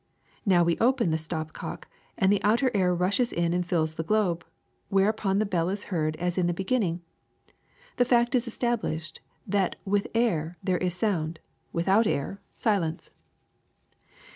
Now 0.47 0.63
we 0.63 0.79
open 0.79 1.11
the 1.11 1.19
stop 1.19 1.53
cock, 1.53 1.87
and 2.17 2.33
the 2.33 2.41
outer 2.43 2.71
air 2.73 2.91
rushes 2.91 3.31
in 3.31 3.53
and 3.53 3.63
fills 3.63 3.93
the 3.93 4.03
globe, 4.03 4.43
whereupon 4.89 5.37
the 5.37 5.45
bell 5.45 5.69
is 5.69 5.83
heard 5.93 6.15
as 6.15 6.39
in 6.39 6.47
the 6.47 6.55
begin 6.55 6.79
ning. 6.79 7.01
The 7.97 8.05
fact 8.05 8.33
is 8.33 8.47
established 8.47 9.21
that 9.45 9.75
with 9.85 10.07
air 10.15 10.57
there 10.63 10.79
is 10.79 10.95
sound; 10.95 11.39
without 11.71 12.07
air, 12.07 12.41
silence. 12.51 13.11